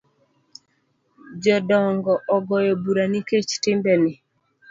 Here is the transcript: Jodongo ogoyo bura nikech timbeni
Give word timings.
Jodongo 1.43 2.13
ogoyo 2.35 2.73
bura 2.83 3.03
nikech 3.11 3.51
timbeni 3.63 4.13